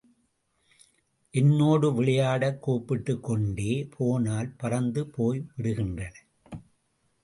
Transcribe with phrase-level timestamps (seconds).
[1.31, 6.13] என்னோடு விளையாடக் கூப்பிட்டுக்கொண்டே போனால் பறந்து போய்விடுகின்றன.